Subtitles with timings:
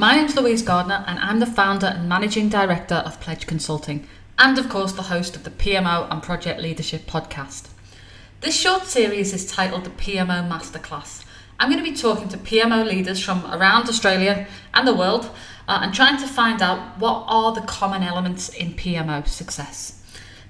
[0.00, 4.08] My name's Louise Gardner, and I'm the founder and managing director of Pledge Consulting,
[4.38, 7.68] and of course, the host of the PMO and Project Leadership podcast.
[8.40, 11.26] This short series is titled the PMO Masterclass.
[11.58, 15.28] I'm going to be talking to PMO leaders from around Australia and the world
[15.68, 20.02] uh, and trying to find out what are the common elements in PMO success.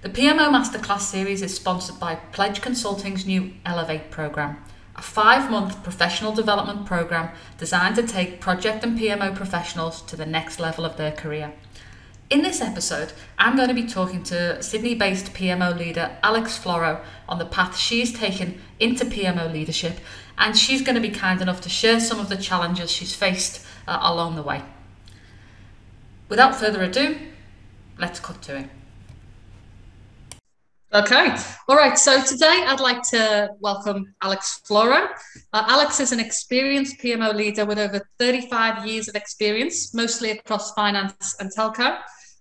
[0.03, 4.63] The PMO Masterclass series is sponsored by Pledge Consulting's new Elevate program
[5.01, 10.27] a five month professional development program designed to take project and PMO professionals to the
[10.27, 11.55] next level of their career.
[12.29, 17.03] In this episode, I'm going to be talking to Sydney based PMO leader Alex Floro
[17.27, 20.01] on the path she's taken into PMO leadership,
[20.37, 23.65] and she's going to be kind enough to share some of the challenges she's faced
[23.89, 24.63] uh, along the way.
[26.29, 27.17] Without further ado,
[27.99, 28.67] let's cut to it.
[30.93, 31.37] Okay.
[31.69, 31.97] All right.
[31.97, 35.07] So today I'd like to welcome Alex Floro.
[35.53, 40.75] Uh, Alex is an experienced PMO leader with over 35 years of experience, mostly across
[40.75, 41.97] finance and telco.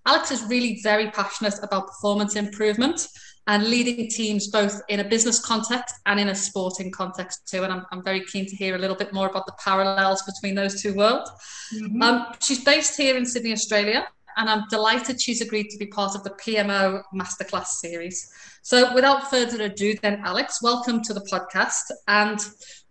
[0.08, 3.08] Alex is really very passionate about performance improvement
[3.46, 7.64] and leading teams both in a business context and in a sporting context too.
[7.64, 10.56] And I'm, I'm very keen to hear a little bit more about the parallels between
[10.56, 11.30] those two worlds.
[11.76, 12.02] Mm-hmm.
[12.02, 16.16] Um, she's based here in Sydney, Australia, and I'm delighted she's agreed to be part
[16.16, 18.32] of the PMO Masterclass series.
[18.62, 21.92] So, without further ado, then, Alex, welcome to the podcast.
[22.08, 22.40] And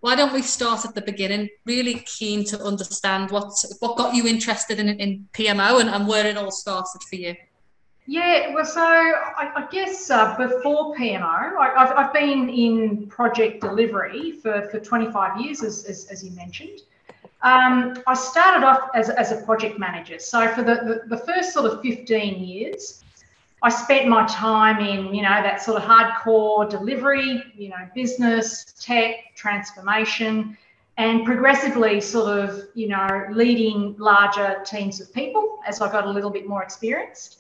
[0.01, 1.49] why don't we start at the beginning?
[1.67, 6.27] Really keen to understand what what got you interested in, in PMO and, and where
[6.27, 7.35] it all started for you.
[8.11, 13.61] Yeah, well, so I, I guess uh, before PMO, I, have I've been in project
[13.61, 16.81] delivery for, for 25 years, as, as, as you mentioned.
[17.43, 20.19] Um, I started off as, as a project manager.
[20.19, 23.05] So for the, the, the, first sort of 15 years,
[23.63, 28.75] I spent my time in, you know, that sort of hardcore delivery, you know, business,
[28.81, 30.57] tech, transformation,
[30.97, 36.11] and progressively sort of, you know, leading larger teams of people as I got a
[36.11, 37.39] little bit more experienced.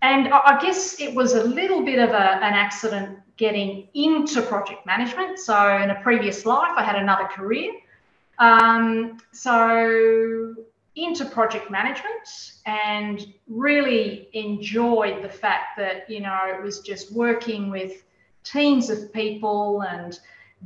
[0.00, 4.86] And I guess it was a little bit of a, an accident getting into project
[4.86, 5.38] management.
[5.38, 7.72] So in a previous life, I had another career
[8.38, 10.54] um, so
[10.94, 17.70] into project management and really enjoyed the fact that you know it was just working
[17.70, 18.04] with
[18.44, 20.20] teams of people and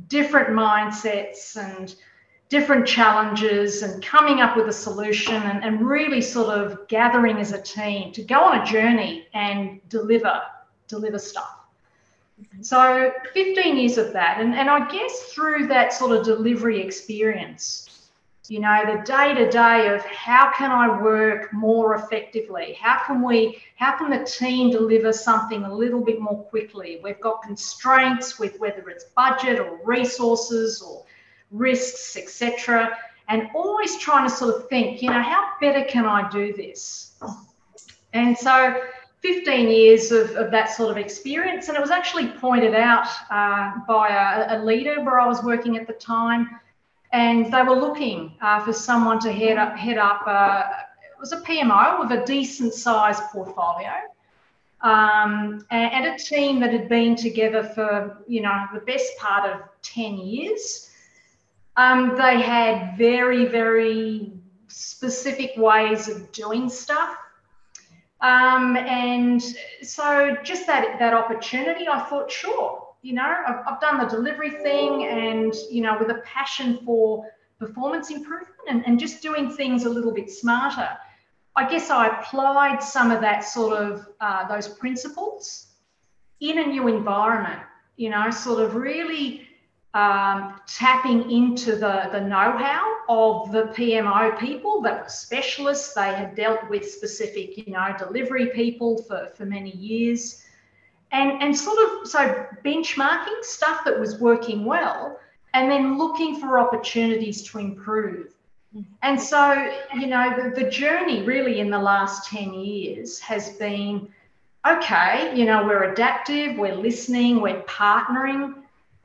[0.09, 1.95] different mindsets and
[2.49, 7.51] different challenges and coming up with a solution and, and really sort of gathering as
[7.51, 10.41] a team to go on a journey and deliver
[10.87, 11.56] deliver stuff
[12.61, 14.39] so 15 years of that.
[14.39, 17.87] And, and I guess through that sort of delivery experience,
[18.49, 22.77] you know, the day to day of how can I work more effectively?
[22.79, 26.99] How can we, how can the team deliver something a little bit more quickly?
[27.03, 31.03] We've got constraints with whether it's budget or resources or
[31.51, 32.97] risks, etc.
[33.27, 37.15] And always trying to sort of think, you know, how better can I do this?
[38.13, 38.81] And so
[39.21, 41.67] 15 years of, of that sort of experience.
[41.67, 45.75] And it was actually pointed out uh, by a, a, leader where I was working
[45.75, 46.59] at the time.
[47.13, 50.63] And they were looking uh, for someone to head up, head up uh,
[51.17, 53.91] it was a PMO with a decent sized portfolio.
[54.81, 59.51] Um, and, and, a team that had been together for, you know, the best part
[59.51, 60.91] of 10 years.
[61.77, 64.33] Um, they had very, very
[64.67, 67.17] specific ways of doing stuff
[68.21, 69.41] um, and
[69.83, 74.49] so just that that opportunity, I thought, sure, you know, I've, I've done the delivery
[74.49, 77.25] thing and, you know, with a passion for
[77.59, 80.89] performance improvement and, and just doing things a little bit smarter.
[81.55, 85.67] I guess I applied some of that sort of uh, those principles
[86.39, 87.59] in a new environment,
[87.95, 89.46] you know, sort of really
[89.97, 95.95] um, tapping into the, the know-how of the PMO people that were specialists.
[95.95, 100.45] They had dealt with specific, you know, delivery people for, for many years.
[101.11, 105.19] And, and sort of so benchmarking stuff that was working well
[105.55, 108.35] and then looking for opportunities to improve.
[109.01, 114.09] And so, you know, the, the journey really in the last 10 years has been
[114.69, 118.53] okay, you know, we're adaptive, we're listening, we're partnering.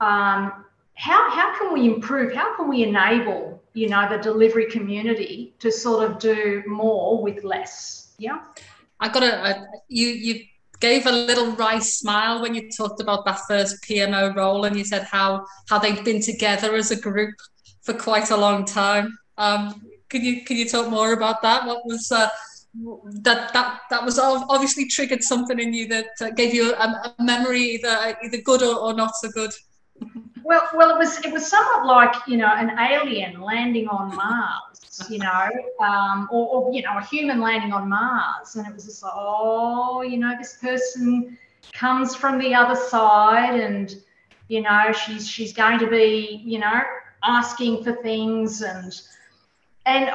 [0.00, 0.62] Um,
[0.94, 2.32] how, how can we improve?
[2.32, 7.44] How can we enable, you know, the delivery community to sort of do more with
[7.44, 8.14] less?
[8.18, 8.40] Yeah.
[9.00, 10.44] I got a, a you you
[10.78, 14.84] gave a little wry smile when you talked about that first PMO role and you
[14.84, 17.34] said how how they've been together as a group
[17.82, 19.18] for quite a long time.
[19.38, 21.66] Um, can you can you talk more about that?
[21.66, 22.28] What was uh,
[22.74, 26.06] that that that was obviously triggered something in you that
[26.36, 29.52] gave you a, a memory either either good or, or not so good.
[30.44, 35.08] Well, well, it was it was somewhat like you know an alien landing on Mars,
[35.08, 35.49] you know,
[35.81, 39.12] um, or, or, you know a human landing on Mars, and it was just like,
[39.14, 41.38] oh, you know, this person
[41.72, 43.94] comes from the other side, and
[44.49, 46.81] you know she's she's going to be you know
[47.22, 49.00] asking for things, and
[49.87, 50.10] and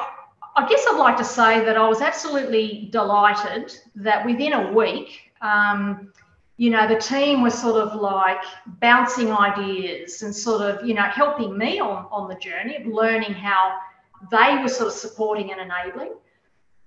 [0.56, 5.32] I guess I'd like to say that I was absolutely delighted that within a week.
[5.42, 6.12] Um,
[6.58, 11.04] you know, the team was sort of like bouncing ideas and sort of, you know,
[11.04, 13.78] helping me on, on the journey of learning how
[14.32, 16.14] they were sort of supporting and enabling.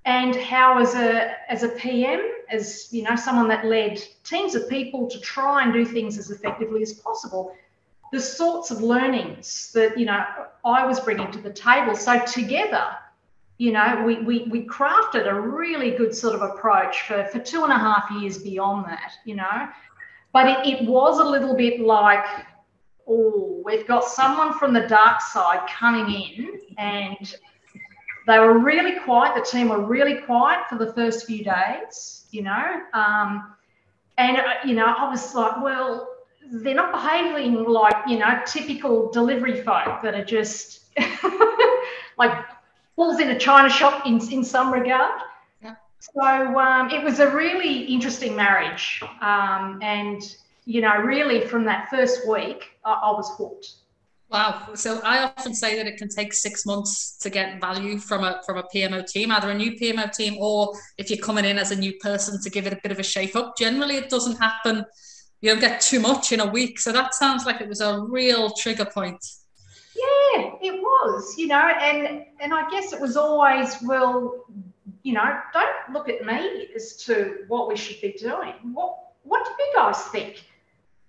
[0.06, 2.20] And how as a as a PM,
[2.50, 6.30] as you know, someone that led teams of people to try and do things as
[6.30, 7.54] effectively as possible,
[8.10, 10.24] the sorts of learnings that you know
[10.64, 11.94] I was bringing to the table.
[11.94, 12.86] So together,
[13.60, 17.62] you know, we, we, we crafted a really good sort of approach for, for two
[17.62, 19.68] and a half years beyond that, you know.
[20.32, 22.24] But it, it was a little bit like,
[23.06, 27.36] oh, we've got someone from the dark side coming in and
[28.26, 29.34] they were really quiet.
[29.34, 32.80] The team were really quiet for the first few days, you know.
[32.94, 33.56] Um,
[34.16, 36.08] and, uh, you know, I was like, well,
[36.50, 40.86] they're not behaving like, you know, typical delivery folk that are just
[42.16, 42.32] like
[43.00, 45.22] falls in a china shop in, in some regard.
[45.62, 45.76] Yeah.
[46.00, 49.02] So um, it was a really interesting marriage.
[49.22, 50.20] Um, and,
[50.66, 53.68] you know, really from that first week, I, I was hooked.
[54.28, 54.74] Wow.
[54.74, 58.42] So I often say that it can take six months to get value from a
[58.44, 61.70] from a PMO team, either a new PMO team or if you're coming in as
[61.70, 63.56] a new person to give it a bit of a shake up.
[63.56, 64.84] Generally, it doesn't happen.
[65.40, 66.78] You don't get too much in a week.
[66.78, 69.24] So that sounds like it was a real trigger point.
[70.00, 74.46] Yeah, it was, you know, and and I guess it was always, well,
[75.02, 78.54] you know, don't look at me as to what we should be doing.
[78.72, 80.44] What what do you guys think?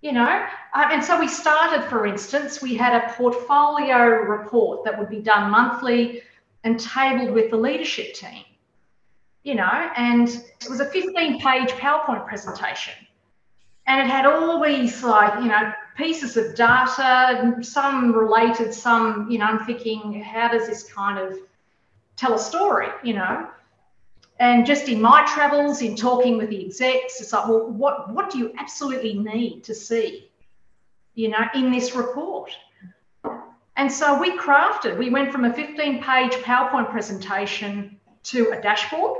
[0.02, 4.98] You know, um, and so we started, for instance, we had a portfolio report that
[4.98, 6.24] would be done monthly
[6.64, 8.44] and tabled with the leadership team.
[9.44, 12.94] You know, and it was a 15 page PowerPoint presentation.
[13.88, 19.38] And it had all these, like, you know, pieces of data, some related, some, you
[19.38, 21.38] know, I'm thinking, how does this kind of
[22.16, 23.50] tell a story, you know?
[24.40, 28.32] And just in my travels, in talking with the execs, it's like, well, what, what
[28.32, 30.32] do you absolutely need to see,
[31.14, 32.52] you know, in this report?
[33.78, 39.18] And so we crafted, we went from a 15 page PowerPoint presentation to a dashboard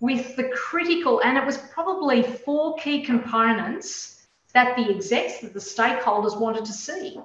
[0.00, 4.17] with the critical, and it was probably four key components
[4.58, 7.20] that the execs, that the stakeholders wanted to see.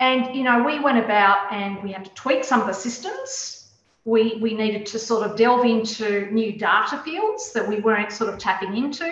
[0.00, 3.70] And, you know, we went about and we had to tweak some of the systems.
[4.04, 8.28] We, we needed to sort of delve into new data fields that we weren't sort
[8.32, 9.10] of tapping into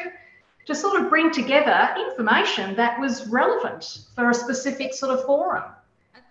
[0.67, 5.65] to sort of bring together information that was relevant for a specific sort of forum.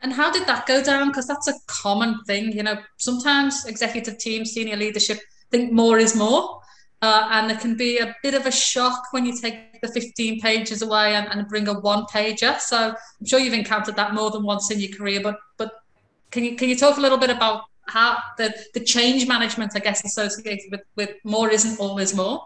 [0.04, 1.08] And how did that go down?
[1.08, 2.52] Because that's a common thing.
[2.52, 5.20] You know, sometimes executive teams, senior leadership
[5.50, 6.62] think more is more.
[7.02, 10.42] Uh, and there can be a bit of a shock when you take the 15
[10.42, 12.60] pages away and, and bring a one pager.
[12.60, 12.78] So
[13.20, 15.22] I'm sure you've encountered that more than once in your career.
[15.22, 15.74] But but
[16.32, 19.80] can you can you talk a little bit about how the, the change management, I
[19.80, 22.46] guess, associated with, with more isn't always more?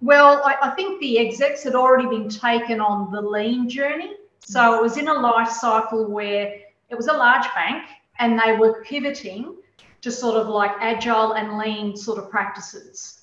[0.00, 4.12] Well, I, I think the execs had already been taken on the lean journey.
[4.40, 6.54] So it was in a life cycle where
[6.88, 7.84] it was a large bank
[8.18, 9.56] and they were pivoting
[10.00, 13.17] to sort of like agile and lean sort of practices.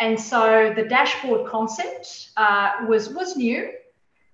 [0.00, 3.72] And so the dashboard concept uh, was was new,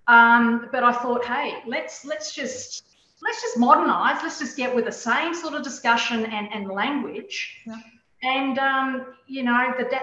[0.07, 2.85] um, but I thought, hey, let's let's just
[3.23, 4.23] let's just modernize.
[4.23, 7.63] Let's just get with the same sort of discussion and, and language.
[7.67, 7.77] Yeah.
[8.23, 10.01] And um, you know, the da-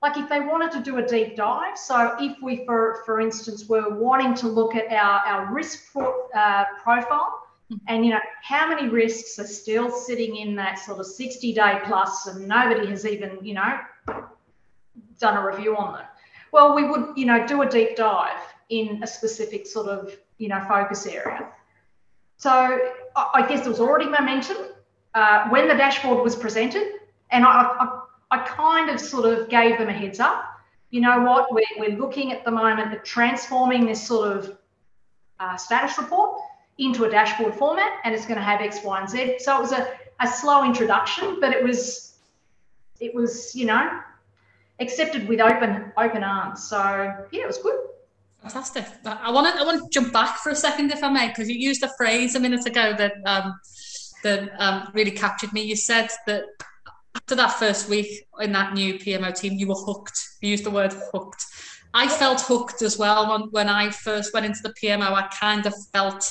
[0.00, 1.76] like if they wanted to do a deep dive.
[1.76, 6.28] So if we, for for instance, were wanting to look at our our risk pro-
[6.34, 7.40] uh, profile.
[7.70, 7.76] Hmm.
[7.88, 11.80] And you know how many risks are still sitting in that sort of 60 day
[11.84, 13.78] plus, and nobody has even you know
[15.18, 16.04] done a review on them.
[16.52, 20.48] Well, we would, you know, do a deep dive in a specific sort of, you
[20.48, 21.48] know, focus area.
[22.36, 22.78] So
[23.16, 24.56] I guess there was already momentum
[25.14, 26.86] uh, when the dashboard was presented,
[27.30, 30.44] and I, I, I, kind of sort of gave them a heads up.
[30.90, 31.52] You know what?
[31.52, 34.58] We're, we're looking at the moment at transforming this sort of
[35.40, 36.40] uh, status report
[36.78, 39.36] into a dashboard format, and it's going to have X, Y, and Z.
[39.38, 39.88] So it was a,
[40.20, 42.18] a slow introduction, but it was,
[43.00, 44.00] it was, you know,
[44.80, 46.64] accepted with open open arms.
[46.68, 46.78] So
[47.32, 47.76] yeah, it was good.
[48.42, 48.84] Fantastic.
[49.06, 51.48] I want to I want to jump back for a second, if I may, because
[51.48, 53.58] you used a phrase a minute ago that um,
[54.22, 55.62] that um, really captured me.
[55.62, 56.44] You said that
[57.14, 60.18] after that first week in that new PMO team, you were hooked.
[60.42, 61.44] You used the word hooked.
[61.94, 65.12] I felt hooked as well when, when I first went into the PMO.
[65.12, 66.30] I kind of felt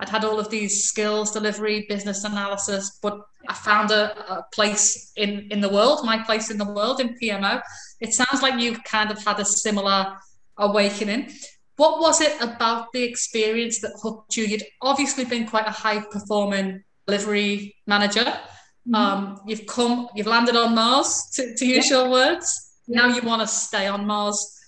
[0.00, 5.12] I'd had all of these skills, delivery, business analysis, but I found a, a, place
[5.16, 7.60] in, in the world, my place in the world in PMO.
[8.00, 10.16] It sounds like you've kind of had a similar
[10.58, 11.32] awakening.
[11.76, 14.44] What was it about the experience that hooked you?
[14.44, 18.24] You'd obviously been quite a high performing delivery manager.
[18.24, 18.94] Mm-hmm.
[18.94, 22.74] Um, you've come, you've landed on Mars, to, to use your words.
[22.88, 24.58] Now you want to stay on Mars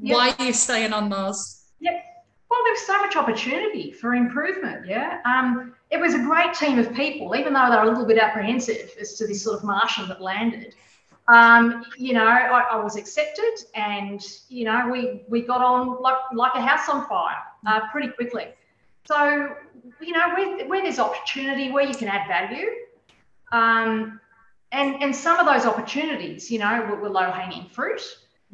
[0.00, 0.16] Yep.
[0.16, 1.62] Why are you staying on Mars?
[1.80, 1.94] Yep.
[2.52, 4.86] Well, there's so much opportunity for improvement.
[4.86, 5.20] Yeah.
[5.24, 8.18] Um, it was a great team of people, even though they were a little bit
[8.18, 10.74] apprehensive as to this sort of Martian that landed.
[11.28, 16.18] Um, you know, I, I, was accepted, and you know, we we got on like
[16.34, 18.48] like a house on fire uh, pretty quickly.
[19.04, 19.56] So,
[20.02, 22.68] you know, where, where there's opportunity, where you can add value,
[23.50, 24.20] um,
[24.72, 28.02] and and some of those opportunities, you know, were, were low hanging fruit.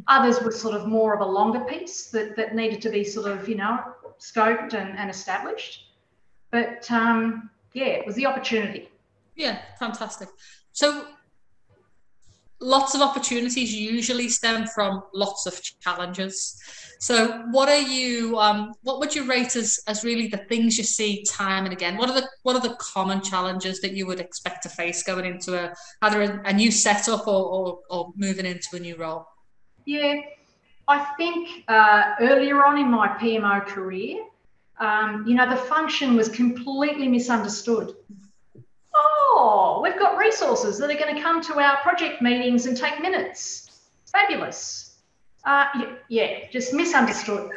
[0.07, 3.31] Others were sort of more of a longer piece that, that needed to be sort
[3.31, 3.81] of, you know,
[4.21, 5.87] scoped and, and established.
[6.51, 8.89] But um, yeah, it was the opportunity.
[9.37, 10.29] Yeah, fantastic.
[10.73, 11.07] So
[12.61, 16.61] lots of opportunities usually stem from lots of challenges.
[16.99, 20.85] So what are you um, what would you rate as, as really the things you
[20.85, 21.97] see time and again?
[21.97, 25.25] What are the what are the common challenges that you would expect to face going
[25.25, 29.27] into a either a, a new setup or, or, or moving into a new role?
[29.89, 30.21] Yeah,
[30.87, 34.23] I think uh, earlier on in my PMO career,
[34.79, 37.95] um, you know, the function was completely misunderstood.
[38.95, 43.01] Oh, we've got resources that are going to come to our project meetings and take
[43.01, 43.81] minutes.
[44.13, 44.99] Fabulous.
[45.47, 45.65] Uh,
[46.11, 47.51] yeah, just misunderstood.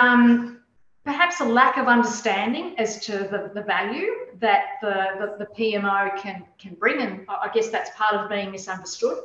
[0.00, 0.62] Um,
[1.04, 6.18] perhaps a lack of understanding as to the, the value that the, the, the PMO
[6.18, 9.18] can, can bring, and I guess that's part of being misunderstood.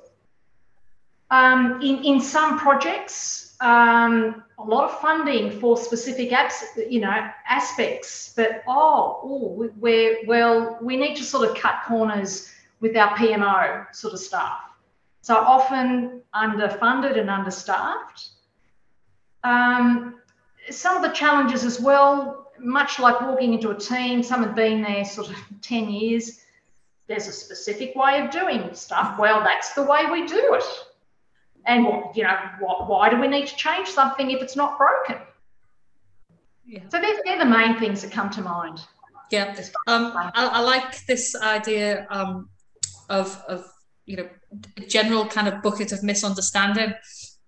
[1.32, 7.30] Um, in, in some projects, um, a lot of funding for specific apps, you know,
[7.48, 13.16] aspects, but oh, oh, we're, well, we need to sort of cut corners with our
[13.16, 14.60] PMO sort of staff.
[15.22, 18.30] So often underfunded and understaffed.
[19.46, 20.20] Um,
[20.70, 24.82] some of the challenges as well, much like walking into a team, some have been
[24.82, 26.42] there sort of 10 years.
[27.08, 29.18] There's a specific way of doing stuff.
[29.18, 30.64] Well, that's the way we do it.
[31.66, 35.18] And you know, what, why do we need to change something if it's not broken?
[36.66, 36.82] Yeah.
[36.90, 38.80] So they're, they're the main things that come to mind.
[39.32, 39.56] Yeah,
[39.88, 42.50] um, I, I, like this idea um,
[43.10, 43.66] of of
[44.06, 44.30] you know
[44.90, 46.94] general kind of bucket of misunderstanding.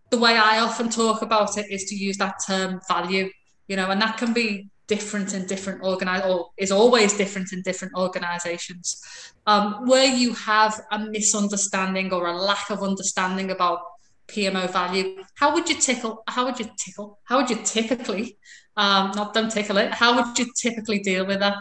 [0.10, 3.30] The way I often talk about it is to use that term value,
[3.68, 7.62] you know, and that can be different in different organize or is always different in
[7.64, 9.02] different organizations.
[9.46, 13.80] Um, where you have a misunderstanding or a lack of understanding about
[14.28, 15.24] PMO value.
[15.36, 16.24] How would you tickle?
[16.28, 17.20] How would you tickle?
[17.24, 18.38] How would you typically,
[18.78, 19.94] um, not don't tickle it?
[19.94, 21.58] How would you typically deal with that?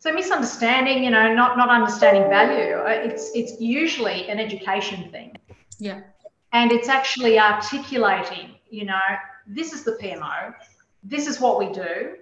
[0.00, 2.74] So misunderstanding, you know, not not understanding value.
[2.76, 5.36] Uh, it's it's usually an education thing.
[5.78, 6.00] Yeah.
[6.52, 9.00] And it's actually articulating, you know,
[9.46, 10.54] this is the PMO,
[11.02, 12.16] this is what we do,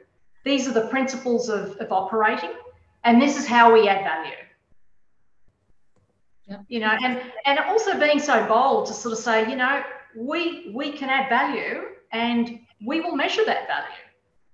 [0.44, 2.52] these are the principles of, of operating,
[3.04, 4.36] and this is how we add value.
[6.68, 9.82] You know, and and also being so bold to sort of say, you know,
[10.16, 14.04] we we can add value and we will measure that value.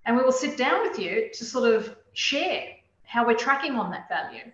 [0.04, 2.64] And we will sit down with you to sort of share
[3.04, 4.50] how we're tracking on that value.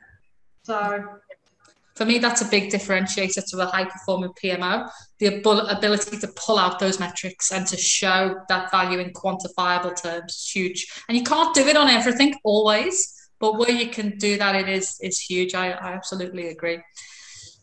[0.65, 1.05] So
[1.95, 5.27] for me, that's a big differentiator to a high performing PMO the
[5.69, 10.51] ability to pull out those metrics and to show that value in quantifiable terms is
[10.51, 10.87] huge.
[11.09, 14.69] And you can't do it on everything always, but where you can do that, it
[14.69, 15.55] is, is huge.
[15.55, 16.79] I, I absolutely agree.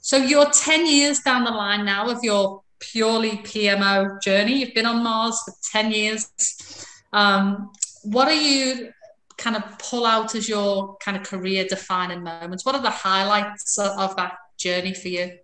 [0.05, 4.59] So you're 10 years down the line now of your purely PMO journey.
[4.59, 6.31] You've been on Mars for 10 years.
[7.11, 7.71] Um,
[8.03, 8.91] what are you
[9.39, 12.63] kind of pull out as your kind of career defining moments?
[12.67, 15.39] What are the highlights of, that journey for you?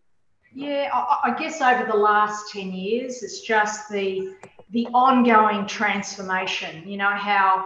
[0.54, 4.36] Yeah, I, I guess over the last 10 years, it's just the
[4.70, 6.88] the ongoing transformation.
[6.88, 7.66] You know, how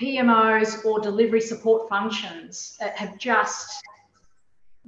[0.00, 3.80] PMOs or delivery support functions have just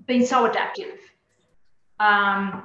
[0.07, 0.99] been so adaptive
[2.02, 2.64] um,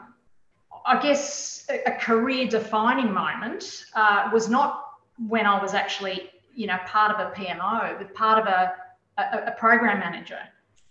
[0.86, 4.84] I guess a, career defining moment uh, was not
[5.28, 8.74] when I was actually, you know, part of a PMO, but part of a,
[9.18, 10.40] a, a program manager.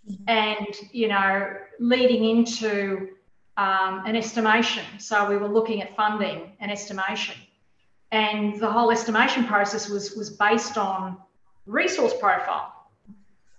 [0.09, 0.25] Mm-hmm.
[0.29, 3.09] And, you know, leading into
[3.57, 4.85] um, an estimation.
[4.99, 7.37] So we were looking at funding and estimation.
[8.13, 11.17] And the whole estimation process was, was based on
[11.67, 12.73] resource profile.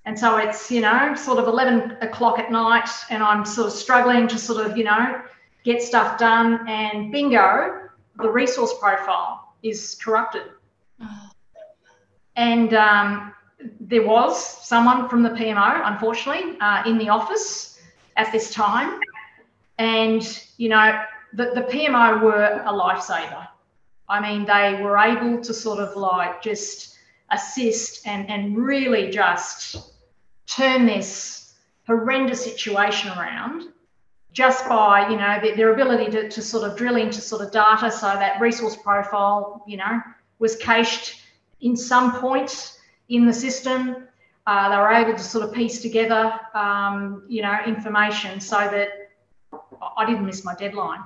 [0.07, 3.73] And so it's, you know, sort of 11 o'clock at night, and I'm sort of
[3.73, 5.21] struggling to sort of, you know,
[5.65, 6.65] get stuff done.
[6.65, 10.43] And bingo, the resource profile is corrupted.
[12.37, 13.33] And um,
[13.81, 17.77] there was someone from the PMO, unfortunately, uh, in the office
[18.15, 19.01] at this time.
[19.77, 20.23] And,
[20.55, 21.01] you know,
[21.33, 23.45] the, the PMO were a lifesaver.
[24.07, 26.95] I mean, they were able to sort of like just
[27.29, 29.95] assist and, and really just
[30.47, 31.53] turn this
[31.85, 33.69] horrendous situation around
[34.33, 37.89] just by, you know, their, ability to, to sort of drill into sort of data
[37.89, 39.99] so that resource profile, you know,
[40.39, 41.21] was cached
[41.61, 42.77] in some point
[43.09, 44.07] in the system.
[44.45, 48.89] Uh, they were able to sort of piece together, um, you know, information so that
[49.97, 51.03] I didn't miss my deadline.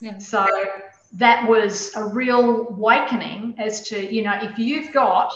[0.00, 0.18] Yeah.
[0.18, 0.46] So
[1.12, 5.32] that was a real awakening as to, you know, if you've got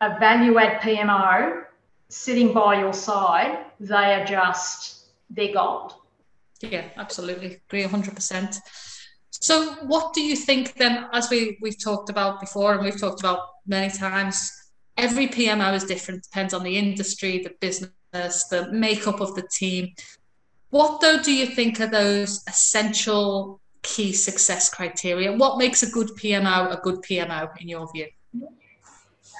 [0.00, 1.63] a value add PMO
[2.08, 5.94] sitting by your side, they are just, they're gold.
[6.60, 7.60] Yeah, absolutely.
[7.68, 8.58] Agree 100%.
[9.30, 13.20] So, what do you think then, as we, we've talked about before and we've talked
[13.20, 14.50] about many times,
[14.96, 19.92] every PMO is different, depends on the industry, the business, the makeup of the team.
[20.70, 25.32] What, though, do you think are those essential key success criteria?
[25.32, 28.06] What makes a good PMO a good PMO in your view?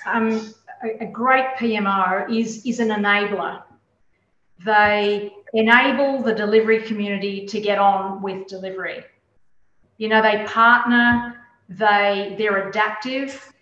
[0.07, 0.55] Um,
[0.85, 3.63] a, great PMO is, is an enabler.
[4.65, 9.05] They enable the delivery community to get on with delivery.
[9.99, 11.37] You know, they partner,
[11.69, 13.53] they they're adaptive,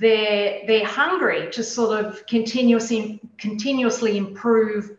[0.00, 4.96] they're they're hungry to sort of continuously continuously improve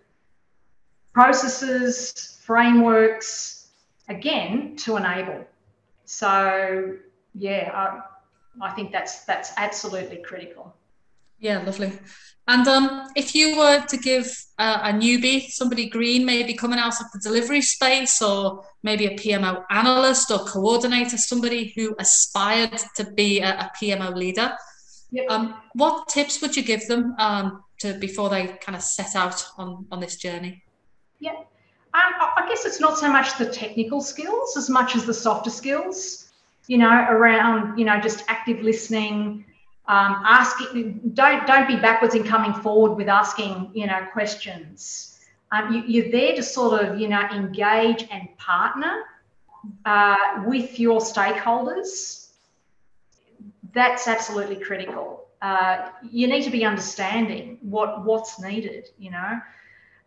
[1.13, 3.69] processes, frameworks,
[4.09, 5.45] again to enable.
[6.05, 6.97] So
[7.33, 10.73] yeah, I, I think that's that's absolutely critical.
[11.39, 11.91] Yeah, lovely.
[12.47, 17.01] And um, if you were to give uh, a newbie, somebody green, maybe coming out
[17.01, 23.11] of the delivery space, or maybe a PMO analyst or coordinator, somebody who aspired to
[23.11, 24.55] be a, a PMO leader,
[25.11, 25.25] yep.
[25.29, 29.43] um, what tips would you give them um, to before they kind of set out
[29.57, 30.63] on, on this journey?
[31.19, 31.43] Yeah, um,
[31.93, 36.29] I guess it's not so much the technical skills as much as the softer skills.
[36.67, 39.45] You know, around you know just active listening
[39.87, 45.19] um, asking don't don't be backwards in coming forward with asking you know questions.
[45.51, 49.03] Um, you, are there to sort of you know engage and partner
[49.85, 52.29] uh, with your stakeholders.
[53.73, 55.27] That's absolutely critical.
[55.41, 59.39] Uh, you need to be understanding what what's needed you know.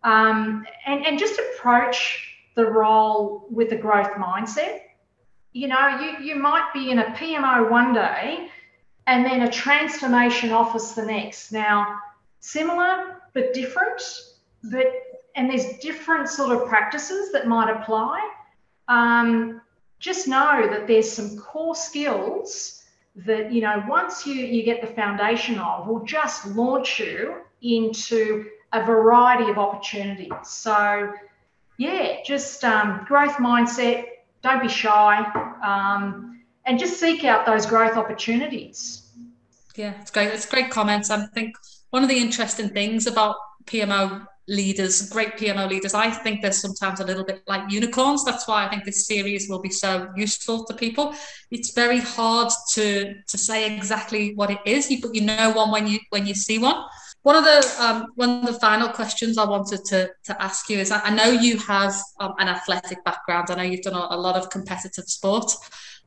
[0.02, 4.80] Um, and and just approach the role with a growth mindset.
[5.52, 8.50] You know you you might be in a pmo one day
[9.08, 11.50] and then a transformation office the next.
[11.50, 11.98] Now,
[12.40, 14.02] similar but different,
[14.62, 14.86] but
[15.34, 18.20] and there's different sort of practices that might apply.
[18.86, 19.62] Um,
[19.98, 22.84] just know that there's some core skills
[23.16, 28.44] that you know once you you get the foundation of will just launch you into
[28.74, 30.32] a variety of opportunities.
[30.44, 31.14] So
[31.78, 34.04] yeah, just um, growth mindset.
[34.42, 35.24] Don't be shy.
[35.64, 36.28] Um,
[36.68, 38.97] and just seek out those growth opportunities.
[39.78, 40.34] Yeah, it's great.
[40.34, 41.08] It's great comments.
[41.08, 41.54] I think
[41.90, 43.36] one of the interesting things about
[43.66, 48.24] PMO leaders, great PMO leaders, I think they're sometimes a little bit like unicorns.
[48.24, 51.14] That's why I think this series will be so useful to people.
[51.52, 55.86] It's very hard to to say exactly what it is, but you know one when
[55.86, 56.82] you when you see one.
[57.22, 60.78] One of the um, one of the final questions I wanted to, to ask you
[60.78, 63.50] is I know you have um, an athletic background.
[63.50, 65.52] I know you've done a, a lot of competitive sport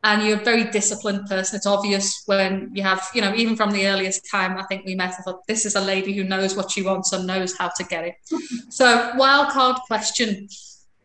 [0.03, 1.57] and you're a very disciplined person.
[1.57, 4.95] It's obvious when you have, you know, even from the earliest time I think we
[4.95, 7.69] met, I thought this is a lady who knows what she wants and knows how
[7.69, 8.15] to get it.
[8.69, 10.47] so, wild card question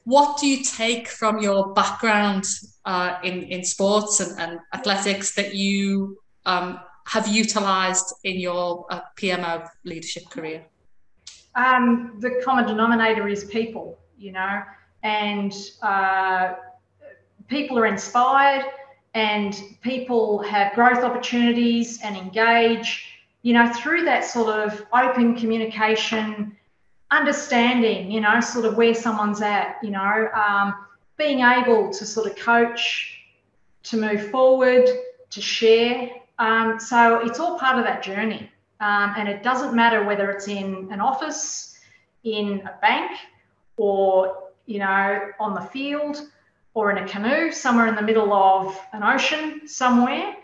[0.05, 2.45] What do you take from your background
[2.85, 9.01] uh, in, in sports and, and athletics that you um, have utilized in your uh,
[9.17, 10.65] PMO leadership career?
[11.55, 14.63] Um, the common denominator is people, you know,
[15.03, 16.55] and uh,
[17.49, 18.65] people are inspired
[19.17, 23.09] and people have growth opportunities and engage,
[23.41, 26.55] you know, through that sort of open communication,
[27.11, 30.75] understanding, you know, sort of where someone's at, you know, um,
[31.17, 33.19] being able to sort of coach,
[33.85, 34.87] to move forward,
[35.31, 36.11] to share.
[36.39, 38.51] Um, so it's all part of that journey.
[38.81, 41.79] Um, and it doesn't matter whether it's in an office,
[42.25, 43.13] in a bank,
[43.79, 46.21] or, you know, on the field
[46.77, 50.37] or in a canoe somewhere in the middle of an ocean somewhere.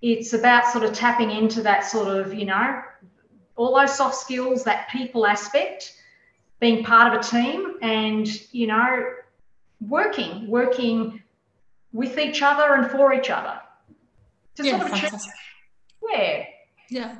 [0.00, 2.80] It's about sort of tapping into that sort of, you know,
[3.56, 5.94] all those soft skills, that people aspect,
[6.60, 9.04] being part of a team and, you know,
[9.88, 11.24] working, working
[11.92, 13.58] with each other and for each other.
[14.58, 15.34] To yeah, sort of fantastic.
[16.08, 16.44] Yeah.
[16.88, 17.16] Yeah.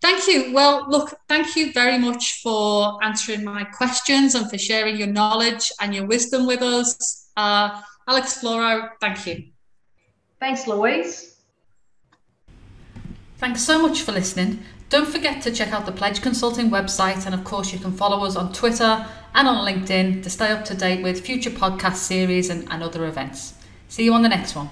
[0.00, 0.54] Thank you.
[0.54, 5.70] Well, look, thank you very much for answering my questions and for sharing your knowledge
[5.82, 7.29] and your wisdom with us.
[7.40, 9.44] Uh, Alex Floro, thank you.
[10.38, 11.40] Thanks, Louise.
[13.38, 14.62] Thanks so much for listening.
[14.90, 18.26] Don't forget to check out the Pledge Consulting website, and of course, you can follow
[18.26, 22.50] us on Twitter and on LinkedIn to stay up to date with future podcast series
[22.50, 23.54] and, and other events.
[23.88, 24.68] See you on the next one.